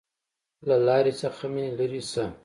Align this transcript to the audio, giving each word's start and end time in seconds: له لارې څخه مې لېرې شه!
له 0.67 0.75
لارې 0.85 1.13
څخه 1.21 1.45
مې 1.53 1.65
لېرې 1.77 2.01
شه! 2.11 2.25